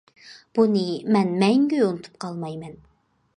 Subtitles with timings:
[0.59, 0.85] بۇنى
[1.17, 2.75] مەن مەڭگۈ ئۇنتۇپ قالمايمەن.